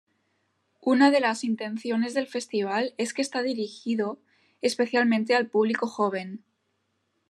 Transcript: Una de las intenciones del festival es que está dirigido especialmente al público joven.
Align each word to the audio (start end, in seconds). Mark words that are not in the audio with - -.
Una 0.81 1.11
de 1.11 1.19
las 1.19 1.43
intenciones 1.43 2.15
del 2.15 2.25
festival 2.25 2.95
es 2.97 3.13
que 3.13 3.21
está 3.21 3.43
dirigido 3.43 4.17
especialmente 4.63 5.35
al 5.35 5.45
público 5.47 5.85
joven. 5.85 6.43